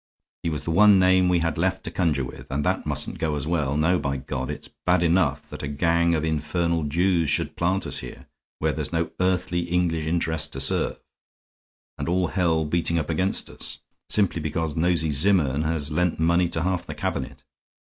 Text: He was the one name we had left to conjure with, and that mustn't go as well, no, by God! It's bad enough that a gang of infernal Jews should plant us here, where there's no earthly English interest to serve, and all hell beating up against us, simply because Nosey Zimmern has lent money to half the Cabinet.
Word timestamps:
He 0.41 0.49
was 0.49 0.63
the 0.63 0.71
one 0.71 0.97
name 0.97 1.29
we 1.29 1.41
had 1.41 1.59
left 1.59 1.83
to 1.83 1.91
conjure 1.91 2.25
with, 2.25 2.49
and 2.49 2.63
that 2.65 2.87
mustn't 2.87 3.19
go 3.19 3.35
as 3.35 3.45
well, 3.45 3.77
no, 3.77 3.99
by 3.99 4.17
God! 4.17 4.49
It's 4.49 4.67
bad 4.67 5.03
enough 5.03 5.47
that 5.51 5.61
a 5.61 5.67
gang 5.67 6.15
of 6.15 6.23
infernal 6.23 6.85
Jews 6.85 7.29
should 7.29 7.55
plant 7.55 7.85
us 7.85 7.99
here, 7.99 8.25
where 8.57 8.71
there's 8.71 8.91
no 8.91 9.11
earthly 9.19 9.59
English 9.65 10.07
interest 10.07 10.53
to 10.53 10.59
serve, 10.59 10.99
and 11.99 12.09
all 12.09 12.29
hell 12.29 12.65
beating 12.65 12.97
up 12.97 13.11
against 13.11 13.47
us, 13.47 13.77
simply 14.09 14.41
because 14.41 14.75
Nosey 14.75 15.11
Zimmern 15.11 15.61
has 15.65 15.91
lent 15.91 16.19
money 16.19 16.49
to 16.49 16.63
half 16.63 16.87
the 16.87 16.95
Cabinet. 16.95 17.43